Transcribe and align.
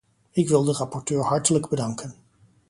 Ik 0.31 0.49
wil 0.49 0.63
de 0.63 0.71
rapporteur 0.71 1.21
hartelijk 1.23 1.67
bedanken. 1.67 2.13